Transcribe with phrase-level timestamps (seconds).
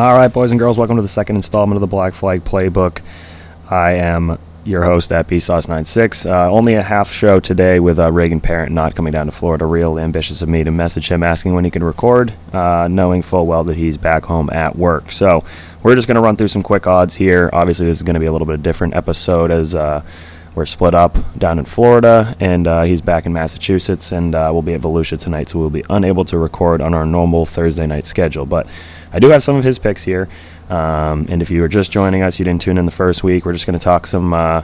[0.00, 3.02] All right, boys and girls, welcome to the second installment of the Black Flag Playbook.
[3.68, 6.24] I am your host at BSauce96.
[6.24, 9.66] Uh, only a half show today with uh, Reagan Parent not coming down to Florida.
[9.66, 13.46] Real ambitious of me to message him asking when he can record, uh, knowing full
[13.46, 15.12] well that he's back home at work.
[15.12, 15.44] So
[15.82, 17.50] we're just going to run through some quick odds here.
[17.52, 20.02] Obviously, this is going to be a little bit different episode as uh,
[20.60, 24.60] we're split up down in Florida, and uh, he's back in Massachusetts, and uh, we'll
[24.60, 28.06] be at Volusia tonight, so we'll be unable to record on our normal Thursday night
[28.06, 28.44] schedule.
[28.44, 28.66] But
[29.10, 30.28] I do have some of his picks here.
[30.68, 33.46] Um, and if you were just joining us, you didn't tune in the first week,
[33.46, 34.62] we're just going to talk some uh,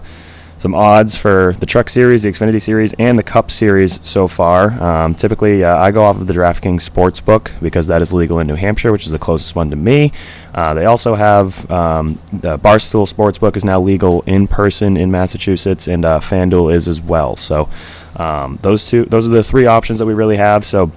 [0.58, 4.70] some odds for the Truck Series, the Xfinity Series, and the Cup Series so far.
[4.82, 8.46] Um, typically, uh, I go off of the DraftKings Sportsbook because that is legal in
[8.46, 10.12] New Hampshire, which is the closest one to me.
[10.54, 15.88] Uh, they also have um, the Barstool Sportsbook is now legal in person in Massachusetts,
[15.88, 17.36] and uh, FanDuel is as well.
[17.36, 17.68] So
[18.16, 20.64] um, those two, those are the three options that we really have.
[20.64, 20.90] So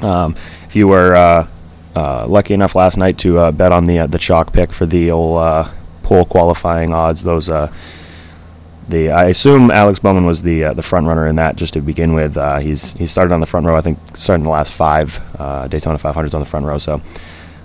[0.00, 1.46] um, if you were uh,
[1.96, 5.10] uh, lucky enough last night to uh, bet on the the chalk pick for the
[5.10, 5.68] old
[6.02, 7.22] pool qualifying odds.
[7.22, 7.48] Those
[8.88, 11.80] the I assume Alex Bowman was the uh, the front runner in that just to
[11.80, 12.36] begin with.
[12.36, 13.76] Uh, he's he started on the front row.
[13.76, 16.78] I think starting the last five uh, Daytona 500s on the front row.
[16.78, 17.00] So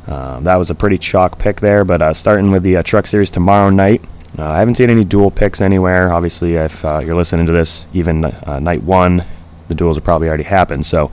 [0.08, 1.84] um, that was a pretty chalk pick there.
[1.84, 4.04] But uh, starting with the Truck Series tomorrow night.
[4.40, 6.14] I haven't seen any dual picks anywhere.
[6.14, 9.26] Obviously, if you're listening to this, even night one,
[9.68, 10.86] the duels have probably already happened.
[10.86, 11.10] So,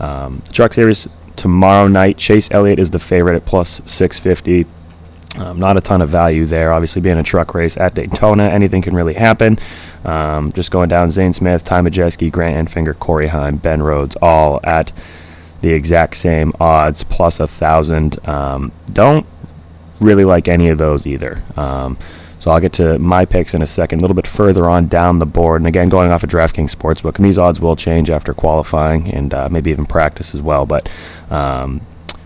[0.00, 2.16] um, Truck Series tomorrow night.
[2.16, 4.66] Chase Elliott is the favorite at plus 650.
[5.36, 6.72] Um, not a ton of value there.
[6.72, 9.58] Obviously, being a truck race at Daytona, anything can really happen.
[10.04, 14.60] Um, just going down Zane Smith, Ty Majeski, Grant Enfinger, Corey Heim, Ben Rhodes, all
[14.62, 14.92] at
[15.60, 18.26] the exact same odds, plus a thousand.
[18.28, 19.26] Um, don't
[20.00, 21.42] really like any of those either.
[21.56, 21.96] Um,
[22.38, 25.18] so I'll get to my picks in a second, a little bit further on down
[25.18, 25.62] the board.
[25.62, 29.32] And again, going off of DraftKings Sportsbook, and these odds will change after qualifying and
[29.32, 30.66] uh, maybe even practice as well.
[30.66, 30.90] But
[31.30, 31.80] um,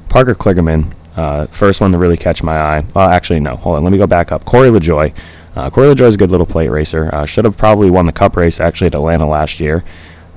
[0.09, 2.85] Parker Kligerman, uh, first one to really catch my eye.
[2.95, 4.45] Uh, actually, no, hold on, let me go back up.
[4.45, 5.13] Corey LaJoie.
[5.57, 7.13] Uh, Corey LaJoie is a good little plate racer.
[7.13, 9.83] Uh, should have probably won the Cup race actually at Atlanta last year,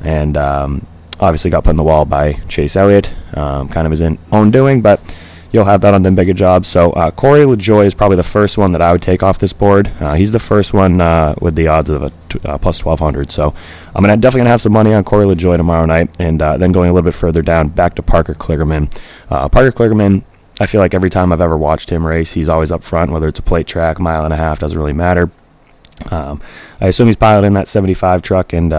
[0.04, 0.88] and um,
[1.20, 3.14] obviously got put in the wall by Chase Elliott.
[3.38, 5.00] Um, kind of his own doing, but
[5.52, 6.68] you'll have that on them bigger jobs.
[6.68, 9.54] So uh, Corey LaJoie is probably the first one that I would take off this
[9.54, 9.92] board.
[10.00, 13.32] Uh, he's the first one uh, with the odds of a t- uh, plus 1200.
[13.32, 13.54] So
[13.94, 16.72] I'm gonna definitely gonna have some money on Corey LaJoie tomorrow night, and uh, then
[16.72, 18.92] going a little bit further down, back to Parker Kligerman.
[19.30, 20.24] Parker Kligerman.
[20.60, 23.28] I feel like every time I've ever watched him race, he's always up front, whether
[23.28, 25.32] it's a plate track, mile and a half, doesn't really matter.
[26.12, 26.42] Um,
[26.80, 28.74] I assume he's piloting that 75 truck, and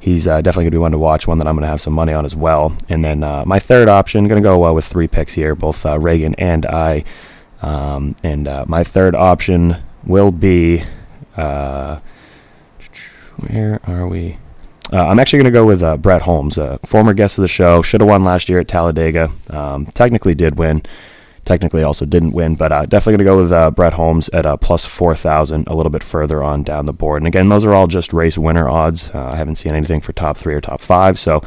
[0.00, 1.80] he's uh, definitely going to be one to watch, one that I'm going to have
[1.80, 2.76] some money on as well.
[2.88, 5.84] And then uh, my third option, going to go uh, with three picks here, both
[5.84, 7.04] uh, Reagan and I.
[7.62, 10.84] Um, and uh, my third option will be
[11.36, 11.98] uh,
[13.36, 14.38] where are we?
[14.92, 17.82] I'm actually going to go with Brett Holmes, a former guest of the show.
[17.82, 19.30] Should have won last year at Talladega.
[19.50, 20.82] Um, technically did win
[21.48, 24.44] technically also didn't win, but uh, definitely going to go with uh, Brett Holmes at
[24.44, 27.22] uh, plus 4,000 a little bit further on down the board.
[27.22, 29.10] And again, those are all just race winner odds.
[29.10, 31.42] Uh, I haven't seen anything for top three or top five, so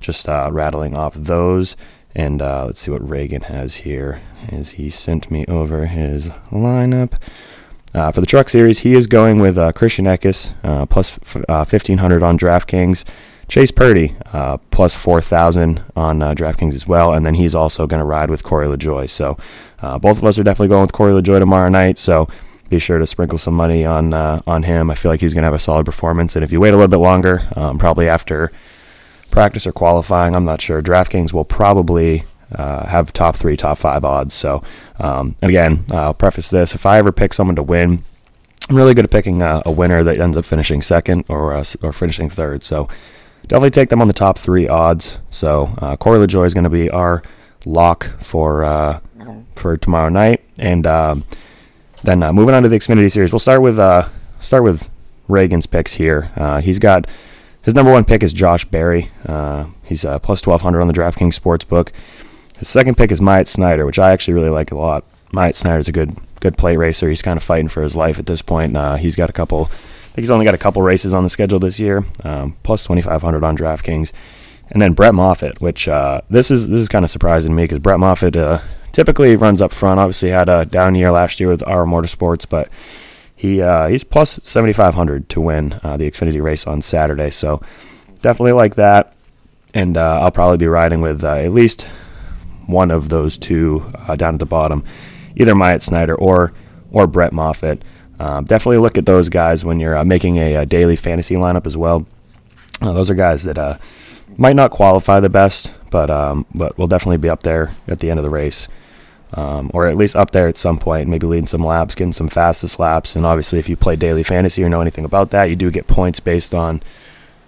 [0.00, 1.76] just uh, rattling off those.
[2.14, 4.20] And uh, let's see what Reagan has here.
[4.52, 7.14] As he sent me over his lineup.
[8.12, 10.52] For the truck series, he is going with Christian Eckes,
[10.88, 13.04] plus f- 1,500 on DraftKings.
[13.48, 17.14] Chase Purdy, uh, plus 4,000 on uh, DraftKings as well.
[17.14, 19.08] And then he's also going to ride with Corey LaJoie.
[19.08, 19.38] So
[19.80, 21.96] uh, both of us are definitely going with Corey LaJoie tomorrow night.
[21.96, 22.28] So
[22.68, 24.90] be sure to sprinkle some money on uh, on him.
[24.90, 26.36] I feel like he's going to have a solid performance.
[26.36, 28.52] And if you wait a little bit longer, um, probably after
[29.30, 30.82] practice or qualifying, I'm not sure.
[30.82, 34.34] DraftKings will probably uh, have top three, top five odds.
[34.34, 34.62] So,
[34.98, 38.04] um, and again, I'll preface this: if I ever pick someone to win,
[38.68, 41.92] I'm really good at picking a winner that ends up finishing second or uh, or
[41.92, 42.64] finishing third.
[42.64, 42.88] So
[43.42, 45.18] definitely take them on the top three odds.
[45.30, 47.22] So uh, Corey LaJoie is going to be our
[47.64, 49.00] lock for uh,
[49.56, 51.24] for tomorrow night, and um,
[52.04, 54.08] then uh, moving on to the Xfinity Series, we'll start with uh,
[54.40, 54.88] start with
[55.28, 56.30] Reagan's picks here.
[56.36, 57.06] Uh, he's got
[57.62, 59.10] his number one pick is Josh Berry.
[59.26, 61.90] Uh, he's uh, plus twelve hundred on the DraftKings Sportsbook.
[62.58, 65.04] His second pick is Myatt Snider, which I actually really like a lot.
[65.32, 67.08] Myatt is a good good plate racer.
[67.08, 68.76] He's kind of fighting for his life at this point.
[69.00, 69.70] he's got a couple
[70.18, 72.82] I think he's only got a couple races on the schedule this year, um, plus
[72.82, 74.12] 2,500 on DraftKings.
[74.70, 77.64] And then Brett Moffitt, which uh, this is this is kind of surprising to me
[77.64, 78.58] because Brett Moffitt uh,
[78.92, 80.00] typically runs up front.
[80.00, 82.68] Obviously had a down year last year with our Motorsports, but
[83.34, 87.30] he uh, he's plus 7,500 to win uh, the Xfinity race on Saturday.
[87.30, 87.62] So
[88.20, 89.14] definitely like that.
[89.72, 91.86] And uh, I'll probably be riding with uh, at least
[92.68, 93.80] one of those two
[94.16, 94.84] down at the bottom,
[95.34, 96.52] either Myatt Snider or
[96.92, 97.82] or Brett Moffitt.
[98.20, 101.66] Um, definitely look at those guys when you're uh, making a, a, daily fantasy lineup
[101.66, 102.04] as well.
[102.82, 103.78] Uh, those are guys that uh,
[104.36, 108.10] might not qualify the best, but um, but will definitely be up there at the
[108.10, 108.68] end of the race.
[109.34, 112.28] um, or at least up there at some point, maybe leading some laps, getting some
[112.28, 113.14] fastest laps.
[113.14, 115.86] And obviously, if you play daily fantasy or know anything about that, you do get
[115.86, 116.82] points based on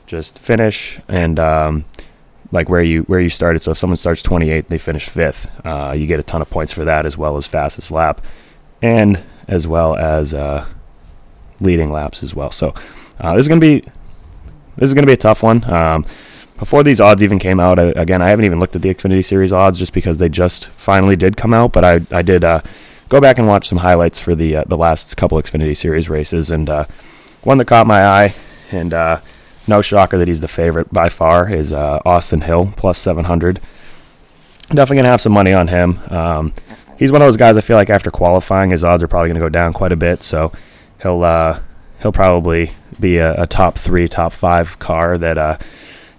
[0.06, 1.84] just finish and um,
[2.52, 3.62] like where you where you started.
[3.62, 6.72] So if someone starts 28, they finish fifth, uh, you get a ton of points
[6.72, 8.20] for that, as well as fastest lap,
[8.82, 10.66] and as well as uh,
[11.60, 12.50] leading laps as well.
[12.50, 12.74] So
[13.20, 13.80] uh, this is gonna be
[14.76, 15.68] this is gonna be a tough one.
[15.70, 16.04] Um,
[16.58, 19.24] before these odds even came out, I, again, I haven't even looked at the Xfinity
[19.24, 21.72] Series odds just because they just finally did come out.
[21.72, 22.60] But I, I did uh,
[23.08, 26.50] go back and watch some highlights for the uh, the last couple Xfinity Series races,
[26.50, 26.84] and uh,
[27.42, 28.34] one that caught my eye,
[28.72, 28.92] and
[29.66, 33.60] no shocker that he's the favorite by far, is uh, Austin Hill plus 700.
[34.68, 35.98] Definitely gonna have some money on him.
[36.10, 36.54] Um,
[36.96, 37.56] he's one of those guys.
[37.56, 40.22] I feel like after qualifying, his odds are probably gonna go down quite a bit.
[40.22, 40.52] So
[41.02, 41.60] he'll uh,
[42.00, 45.60] he'll probably be a, a, top three, top five car that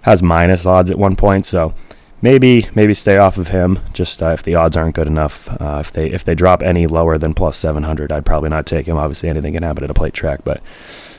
[0.02, 1.46] has minus odds at one point.
[1.46, 1.74] So
[2.22, 5.48] maybe maybe stay off of him just uh, if the odds aren't good enough.
[5.60, 8.86] Uh, if they if they drop any lower than plus 700, I'd probably not take
[8.86, 8.96] him.
[8.96, 10.62] Obviously, anything can happen at a plate track, but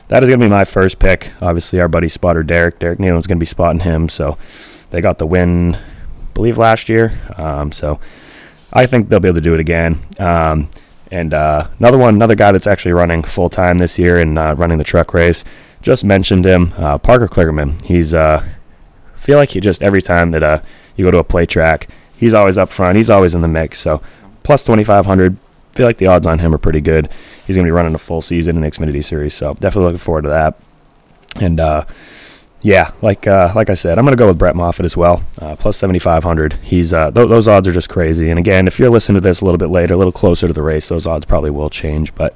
[0.08, 1.32] that is going to be my first pick.
[1.40, 4.08] Obviously, our buddy spotter Derek Derek Nealon's going to be spotting him.
[4.08, 4.38] So
[4.90, 5.80] they got the win, I
[6.34, 7.18] believe last year.
[7.36, 8.00] Um, so
[8.72, 9.98] I think they'll be able to do it again.
[10.18, 10.70] Um,
[11.10, 14.54] and uh, another one, another guy that's actually running full time this year and uh,
[14.56, 15.44] running the truck race.
[15.80, 17.82] Just mentioned him, uh, Parker Kligerman.
[17.84, 18.44] He's uh,
[19.16, 20.60] feel like he just every time that uh,
[20.96, 22.96] you go to a plate track, he's always up front.
[22.96, 23.78] He's always in the mix.
[23.78, 24.02] So
[24.44, 25.36] plus 2,500.
[25.72, 27.10] Feel like the odds on him are pretty good.
[27.46, 29.98] He's going to be running a full season in the Xfinity Series, so definitely looking
[29.98, 30.56] forward to that.
[31.36, 31.84] And uh,
[32.62, 35.22] yeah, like uh, like I said, I'm going to go with Brett Moffitt as well,
[35.40, 36.54] uh, plus 7,500.
[36.54, 38.30] He's uh, th- those odds are just crazy.
[38.30, 40.52] And again, if you're listening to this a little bit later, a little closer to
[40.52, 42.14] the race, those odds probably will change.
[42.14, 42.34] But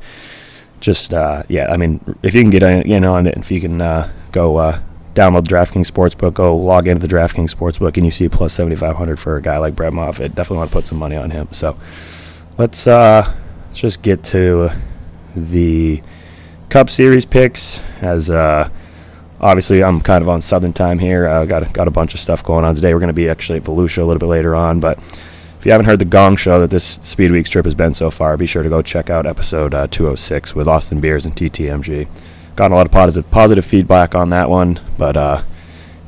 [0.81, 3.81] just uh, yeah, I mean, if you can get in on it, if you can
[3.81, 4.58] uh, go
[5.19, 9.19] download the DraftKings Sportsbook, go log into the DraftKings Sportsbook, and you see plus 7,500
[9.19, 10.34] for a guy like Brett Moffitt.
[10.34, 11.49] Definitely want to put some money on him.
[11.50, 11.76] So
[12.56, 13.34] let's uh,
[13.66, 14.70] let's just get to
[15.38, 16.02] the
[16.69, 17.81] Cup Series picks.
[18.00, 18.69] As uh,
[19.40, 21.29] obviously I'm kind of on Southern time here.
[21.29, 22.94] I uh, got got a bunch of stuff going on today.
[22.94, 24.99] We're going to be actually at Volusia a little bit later on, but.
[25.58, 28.12] If you haven't heard the Gong Show that this Speed Weeks trip has been so
[28.12, 32.06] far, be sure to go check out episode uh, 206 with Austin Beers and TTMG
[32.58, 34.81] gotten a lot of positive positive feedback on that one.
[34.99, 35.43] But uh,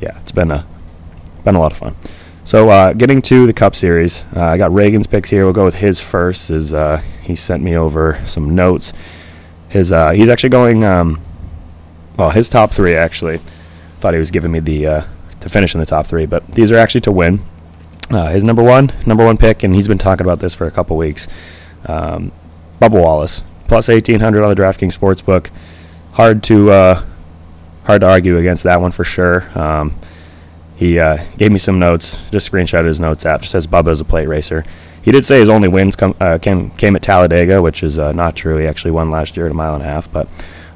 [0.00, 0.66] yeah, it's been a
[1.44, 1.96] been a lot of fun.
[2.50, 5.44] So uh, getting to the Cup Series, uh, I got Reagan's picks here.
[5.44, 6.50] We'll go with his first.
[6.50, 8.92] Is uh, he sent me over some notes?
[9.68, 10.82] His uh, he's actually going.
[10.82, 11.20] Um,
[12.16, 13.38] well, his top three actually.
[14.00, 15.04] Thought he was giving me the uh,
[15.38, 17.40] to finish in the top three, but these are actually to win.
[18.10, 20.96] his number one number one pick, and he's been talking about this for a couple
[20.96, 21.28] weeks.
[21.86, 22.32] Um,
[22.80, 25.50] Bubba Wallace plus eighteen hundred on the DraftKings Sportsbook
[26.14, 27.04] hard to uh,
[27.84, 29.56] hard to argue against that one for sure.
[29.56, 29.96] Um,
[30.80, 33.42] he uh, gave me some notes, just screenshotted his notes app.
[33.42, 34.64] Just says Bubba is a plate racer.
[35.02, 38.12] He did say his only wins come, uh, came came at Talladega, which is uh,
[38.12, 38.56] not true.
[38.56, 40.10] He actually won last year at a mile and a half.
[40.10, 40.26] But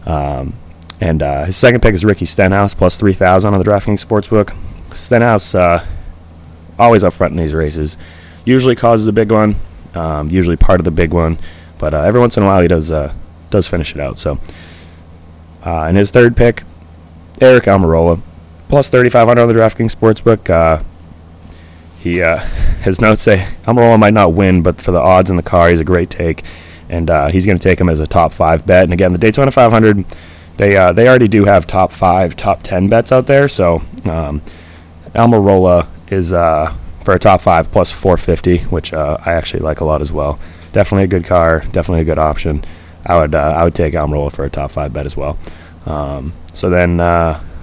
[0.05, 0.53] um,
[1.01, 4.55] and uh, his second pick is Ricky Stenhouse plus three thousand on the DraftKings sportsbook.
[4.95, 5.83] Stenhouse uh,
[6.79, 7.97] always up front in these races.
[8.45, 9.57] Usually causes a big one.
[9.95, 11.39] Um, usually part of the big one,
[11.79, 12.93] but every once in a while he does
[13.49, 14.19] does finish it out.
[14.19, 14.39] So
[15.65, 16.63] uh, and his third pick,
[17.41, 18.21] Eric Almirola,
[18.75, 20.51] plus 3,500 on the DraftKings Sportsbook.
[20.51, 20.83] Uh,
[22.01, 22.39] he uh,
[22.83, 23.37] his notes say
[23.67, 26.43] Almirola might not win, but for the odds in the car, he's a great take,
[26.89, 28.83] and uh, he's going to take him as a top five bet.
[28.83, 30.05] And again, the Daytona 500,
[30.57, 33.47] they uh, they already do have top five, top ten bets out there.
[33.47, 33.77] So
[34.07, 34.43] um,
[35.15, 39.85] Almirola is uh, for a top five plus 450, which uh, I actually like a
[39.85, 40.41] lot as well.
[40.73, 42.65] Definitely a good car, definitely a good option.
[43.07, 45.39] I would uh, I would take Almirola for a top five bet as well.
[45.87, 46.99] Um, so then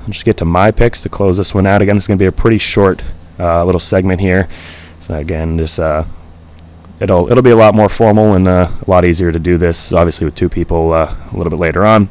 [0.01, 1.81] I'll just get to my picks to close this one out.
[1.81, 3.03] Again, this is going to be a pretty short
[3.39, 4.48] uh, little segment here.
[5.00, 6.05] So again, just uh,
[7.00, 9.93] it'll it'll be a lot more formal and uh, a lot easier to do this,
[9.93, 12.10] obviously with two people uh, a little bit later on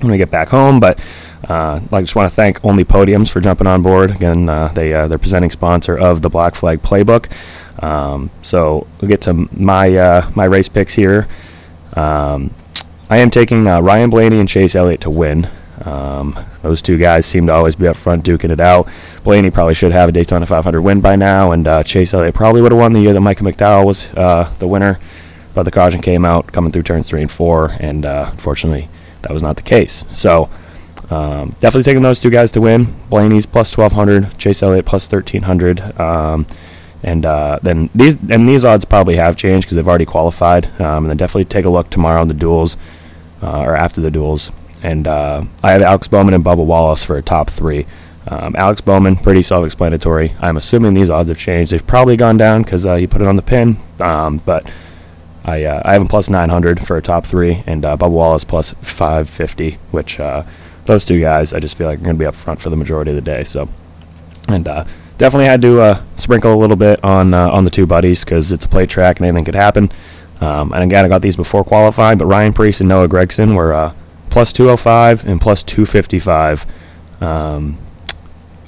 [0.00, 0.80] when we get back home.
[0.80, 1.00] But
[1.48, 4.10] uh, I just want to thank Only Podiums for jumping on board.
[4.10, 7.30] Again, uh, they they're presenting sponsor of the Black Flag Playbook.
[7.82, 11.28] Um, so we'll get to my my race picks here.
[11.94, 12.54] Um,
[13.10, 15.48] I am taking Ryan Blaney and Chase Elliott to win.
[15.88, 18.88] Um, those two guys seem to always be up front duking it out.
[19.24, 22.60] Blaney probably should have a Daytona 500 win by now, and uh, Chase Elliott probably
[22.60, 24.98] would have won the year that Michael McDowell was uh, the winner.
[25.54, 28.88] But the caution came out coming through turns three and four, and uh, unfortunately,
[29.22, 30.04] that was not the case.
[30.10, 30.50] So,
[31.10, 32.94] um, definitely taking those two guys to win.
[33.08, 35.98] Blaney's plus 1200, Chase Elliott plus 1300.
[35.98, 36.46] Um,
[37.02, 40.66] and uh, then these and these odds probably have changed because they've already qualified.
[40.80, 42.76] Um, and then definitely take a look tomorrow on the duels
[43.42, 44.52] uh, or after the duels.
[44.82, 47.86] And uh, I have Alex Bowman and Bubba Wallace for a top three.
[48.26, 50.34] Um, Alex Bowman, pretty self-explanatory.
[50.40, 51.72] I'm assuming these odds have changed.
[51.72, 54.70] They've probably gone down because uh, he put it on the pin, um, but
[55.44, 58.44] I uh, I have him plus 900 for a top three, and uh, Bubba Wallace
[58.44, 60.42] plus 550, which uh,
[60.84, 62.76] those two guys I just feel like are going to be up front for the
[62.76, 63.44] majority of the day.
[63.44, 63.68] So,
[64.46, 64.84] and uh,
[65.16, 68.52] definitely had to uh, sprinkle a little bit on uh, on the two buddies because
[68.52, 69.90] it's a plate track and anything could happen.
[70.40, 73.72] Um, and again, I got these before qualifying, but Ryan Preece and Noah Gragson were
[73.72, 73.94] uh,
[74.38, 76.64] plus 205 and plus 255
[77.20, 77.76] um,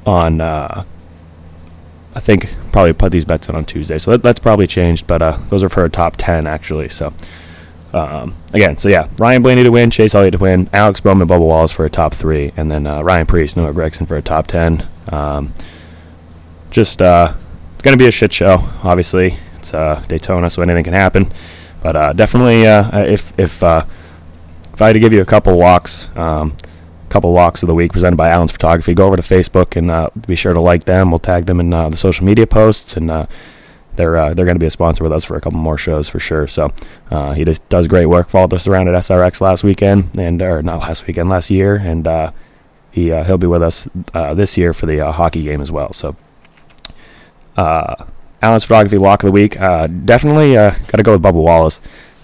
[0.05, 0.41] on.
[0.41, 0.83] Uh,
[2.13, 5.07] I think probably put these bets in on Tuesday, so that, that's probably changed.
[5.07, 6.89] But uh, those are for a top 10 actually.
[6.89, 7.15] So
[7.93, 11.47] um, again, so yeah, Ryan Blaney to win, Chase Elliott to win, Alex Bowman, Bubba
[11.47, 14.49] Wallace for a top three, and then uh, Ryan Preece, Noah Gragson for a top
[14.49, 14.85] 10.
[15.13, 15.55] Um,
[16.73, 17.33] just uh,
[17.75, 18.57] it's going to be a shit show.
[18.83, 21.31] Obviously, it's uh, Daytona, so anything can happen.
[21.81, 23.85] But uh, definitely, uh, if if uh,
[24.81, 26.57] if I had to give you a couple walks, um,
[27.11, 30.09] couple walks of the week presented by Allen's Photography, go over to Facebook and uh,
[30.27, 31.11] be sure to like them.
[31.11, 33.27] We'll tag them in uh, the social media posts, and uh,
[33.97, 36.09] they're uh, they're going to be a sponsor with us for a couple more shows
[36.09, 36.47] for sure.
[36.47, 36.73] So
[37.11, 38.31] uh, he just does great work.
[38.31, 42.07] Followed us around at SRX last weekend, and or not last weekend, last year, and
[42.07, 42.33] uh,
[42.91, 45.93] he he'll be with us this year for the hockey game as well.
[45.93, 46.17] So
[47.59, 49.59] Allen's photography lock of the week.
[49.59, 51.83] Definitely got to go with Bubba Wallace.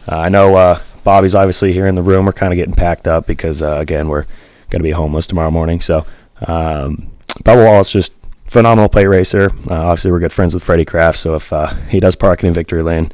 [0.09, 2.27] Uh, I know uh, Bobby's obviously here in the room.
[2.27, 4.25] We're kind of getting packed up because uh, again we're
[4.71, 5.81] going to be homeless tomorrow morning.
[5.81, 6.05] So
[6.49, 7.13] um,
[7.45, 8.13] Bubba Wallace just
[8.47, 9.49] phenomenal plate racer.
[9.71, 11.19] Uh, obviously we're good friends with Freddie Kraft.
[11.19, 13.13] So if uh, he does parking in Victory Lane,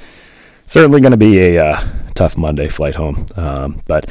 [0.67, 3.27] certainly going to be a uh, tough Monday flight home.
[3.37, 4.09] Um, but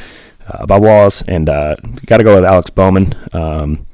[0.48, 3.16] uh, Bob Wallace and uh, got to go with Alex Bowman.
[3.34, 3.88] Um,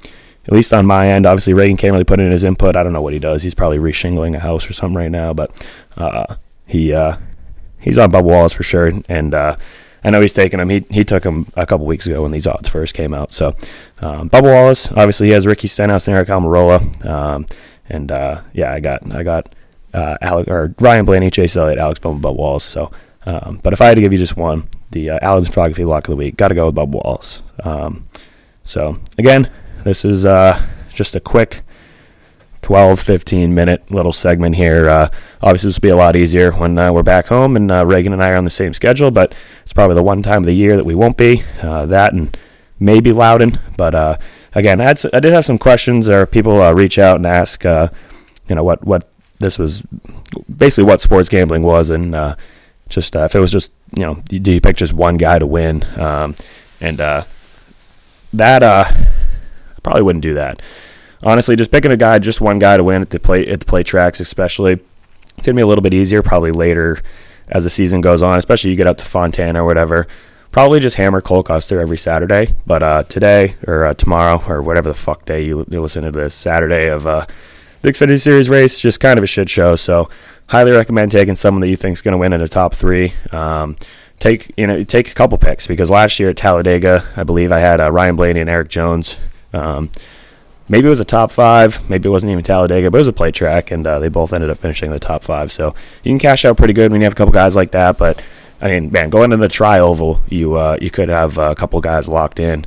[0.47, 2.75] at least on my end, obviously Reagan can't really put in his input.
[2.75, 3.41] I don't know what he does.
[3.41, 5.65] He's probably reshingling a house or something right now, but
[5.95, 7.15] uh, he uh,
[7.87, 8.91] he's on Bob Wallace for sure.
[9.07, 9.55] And uh,
[10.03, 10.69] I know he's taking him.
[10.69, 13.31] He he took him a couple weeks ago when these odds first came out.
[13.33, 13.55] So
[14.01, 17.05] um, Bob Wallace, obviously he has Ricky Stenhouse and Eric Almirola.
[17.05, 17.47] Um,
[17.89, 19.53] and uh, yeah, I got I got
[19.93, 22.63] uh, Alec, or Ryan Blaney, Chase Elliott, Alex Bowman, Bob Wallace.
[22.63, 22.91] So,
[23.25, 26.07] um, but if I had to give you just one, the uh, Allen's photography lock
[26.07, 27.41] of the week, got to go with Bob Wallace.
[27.63, 28.07] Um,
[28.63, 29.49] so again,
[29.83, 30.61] this is uh,
[30.93, 31.63] just a quick
[32.61, 34.89] 12, 15 minute little segment here.
[34.89, 35.09] Uh,
[35.41, 38.13] obviously, this will be a lot easier when uh, we're back home and uh, Reagan
[38.13, 39.33] and I are on the same schedule, but
[39.63, 41.43] it's probably the one time of the year that we won't be.
[41.61, 42.35] Uh, that and
[42.79, 43.59] maybe Loudon.
[43.77, 44.17] But uh,
[44.53, 47.63] again, I, had I did have some questions or people uh, reach out and ask,
[47.63, 47.89] you
[48.49, 49.09] know, what, what
[49.39, 49.83] this was
[50.55, 52.35] basically what sports gambling was and
[52.89, 55.85] just if it was just, you know, do you pick just one guy to win?
[55.97, 56.35] Um,
[56.81, 56.97] and
[58.33, 59.07] that, I
[59.83, 60.61] probably wouldn't do that
[61.23, 63.65] honestly, just picking a guy, just one guy to win at the plate at the
[63.65, 64.79] plate tracks, especially,
[65.37, 66.99] it's gonna be a little bit easier probably later
[67.49, 70.07] as the season goes on, especially you get up to Fontana or whatever.
[70.51, 74.89] Probably just hammer Cole Custer every Saturday, but uh, today or uh, tomorrow or whatever
[74.89, 77.25] the fuck day you, you listen to this Saturday of uh,
[77.81, 79.75] the Xfinity Series race, just kind of a shit show.
[79.75, 80.09] So
[80.47, 83.13] highly recommend taking someone that you think is going to win in the top three.
[83.31, 83.75] Um,
[84.19, 87.59] take you know take a couple picks because last year at Talladega, I believe I
[87.59, 89.17] had uh, Ryan Blaney and Eric Jones.
[89.53, 89.91] Um,
[90.69, 93.13] maybe it was a top five, maybe it wasn't even Talladega, but it was a
[93.13, 95.51] plate track, and uh, they both ended up finishing the top five.
[95.51, 97.97] So you can cash out pretty good when you have a couple guys like that.
[97.97, 98.21] But
[98.61, 101.79] I mean, man, going into the tri oval, you uh, you could have a couple
[101.81, 102.65] guys locked in,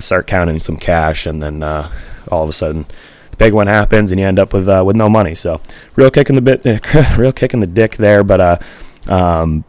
[0.00, 1.90] start counting some cash, and then uh,
[2.30, 2.86] all of a sudden.
[3.30, 5.34] The big one happens, and you end up with uh, with no money.
[5.34, 5.60] So,
[5.96, 6.62] real kick in the bit,
[7.16, 8.22] real kick in the dick there.
[8.22, 8.58] But uh,
[9.08, 9.64] um,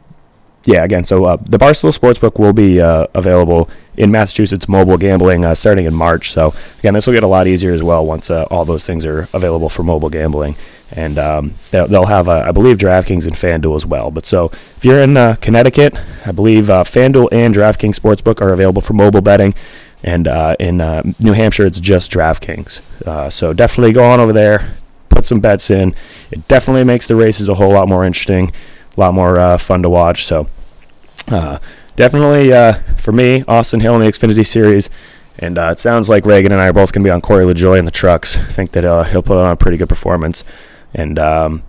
[0.65, 5.45] yeah, again, so uh, the Barstool Sportsbook will be uh, available in Massachusetts mobile gambling
[5.45, 6.31] uh, starting in March.
[6.31, 9.05] So again, this will get a lot easier as well once uh, all those things
[9.05, 10.55] are available for mobile gambling.
[10.95, 14.11] And um, they'll, they'll have, uh, I believe, DraftKings and FanDuel as well.
[14.11, 15.95] But so if you're in uh, Connecticut,
[16.25, 19.55] I believe uh, FanDuel and DraftKings Sportsbook are available for mobile betting.
[20.03, 20.77] And uh, in
[21.19, 23.31] New Hampshire, it's just DraftKings.
[23.31, 24.75] So definitely go on over there,
[25.09, 25.95] put some bets in.
[26.29, 28.51] It definitely makes the races a whole lot more interesting,
[28.95, 30.25] a lot more fun to watch.
[30.25, 30.47] So
[31.95, 34.89] definitely uh, for me, Austin Hill in the Xfinity Series.
[35.39, 37.43] And uh, it sounds like Reagan and I are both going to be on Corey
[37.45, 38.37] LaJoie in the trucks.
[38.37, 40.43] I think that uh, he'll put on a pretty good performance.
[40.93, 41.63] And um,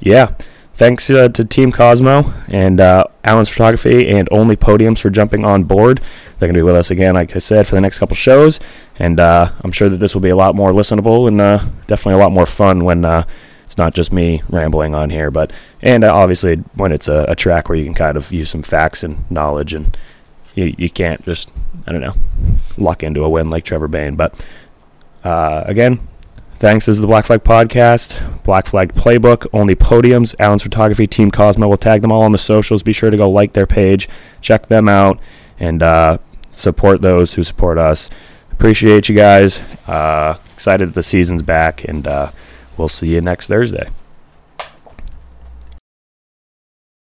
[0.00, 0.34] yeah,
[0.74, 5.62] thanks uh, to Team Cosmo and uh, Allen's Photography and Only Podiums for jumping on
[5.62, 6.00] board.
[6.38, 8.58] They're going to be with us again, like I said, for the next couple shows.
[8.98, 11.38] And uh, I'm sure that this will be a lot more listenable and
[11.86, 13.04] definitely a lot more fun when
[13.64, 15.30] it's not just me rambling on here.
[15.30, 15.52] But
[15.82, 19.02] and obviously when it's a, a track where you can kind of use some facts
[19.02, 19.96] and knowledge and
[20.54, 21.50] you, you can't just
[21.86, 22.14] I don't know
[22.78, 24.16] luck into a win like Trevor Bayne.
[24.16, 24.44] But
[25.22, 26.06] uh, again,
[26.58, 26.86] thanks.
[26.86, 30.34] This is the Black Flag Podcast, Black Flag Playbook, only podiums.
[30.38, 31.68] Allen's Photography, Team Cosmo.
[31.68, 32.82] We'll tag them all on the socials.
[32.82, 34.08] Be sure to go like their page,
[34.40, 35.18] check them out,
[35.58, 36.18] and uh,
[36.54, 38.10] support those who support us.
[38.52, 39.60] Appreciate you guys.
[39.86, 42.30] Uh, excited that the season's back, and uh,
[42.76, 43.88] we'll see you next Thursday.